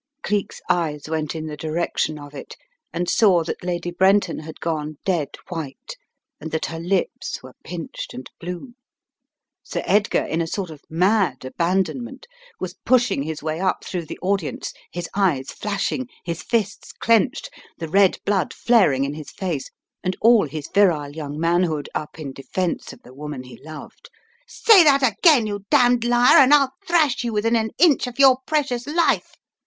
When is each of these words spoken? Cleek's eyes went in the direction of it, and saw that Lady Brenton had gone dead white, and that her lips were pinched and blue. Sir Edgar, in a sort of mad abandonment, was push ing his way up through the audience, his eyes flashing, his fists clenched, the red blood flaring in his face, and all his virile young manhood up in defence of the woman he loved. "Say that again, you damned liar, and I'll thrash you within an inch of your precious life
Cleek's 0.23 0.59
eyes 0.67 1.07
went 1.07 1.35
in 1.35 1.45
the 1.45 1.55
direction 1.55 2.17
of 2.17 2.33
it, 2.33 2.55
and 2.91 3.07
saw 3.07 3.43
that 3.43 3.63
Lady 3.63 3.91
Brenton 3.91 4.39
had 4.39 4.59
gone 4.59 4.97
dead 5.05 5.35
white, 5.49 5.95
and 6.39 6.49
that 6.49 6.65
her 6.65 6.79
lips 6.79 7.43
were 7.43 7.53
pinched 7.63 8.11
and 8.15 8.27
blue. 8.39 8.73
Sir 9.61 9.83
Edgar, 9.85 10.23
in 10.25 10.41
a 10.41 10.47
sort 10.47 10.71
of 10.71 10.81
mad 10.89 11.45
abandonment, 11.45 12.25
was 12.59 12.73
push 12.83 13.11
ing 13.11 13.21
his 13.21 13.43
way 13.43 13.59
up 13.59 13.85
through 13.85 14.07
the 14.07 14.17
audience, 14.23 14.73
his 14.91 15.07
eyes 15.13 15.51
flashing, 15.51 16.07
his 16.25 16.41
fists 16.41 16.93
clenched, 16.93 17.51
the 17.77 17.87
red 17.87 18.17
blood 18.25 18.55
flaring 18.55 19.03
in 19.05 19.13
his 19.13 19.29
face, 19.29 19.69
and 20.03 20.17
all 20.19 20.47
his 20.47 20.67
virile 20.73 21.11
young 21.11 21.39
manhood 21.39 21.87
up 21.93 22.17
in 22.17 22.33
defence 22.33 22.91
of 22.91 23.03
the 23.03 23.13
woman 23.13 23.43
he 23.43 23.61
loved. 23.63 24.09
"Say 24.47 24.83
that 24.83 25.03
again, 25.03 25.45
you 25.45 25.63
damned 25.69 26.03
liar, 26.03 26.39
and 26.39 26.51
I'll 26.55 26.73
thrash 26.87 27.23
you 27.23 27.31
within 27.31 27.55
an 27.55 27.69
inch 27.77 28.07
of 28.07 28.17
your 28.17 28.39
precious 28.47 28.87
life 28.87 29.35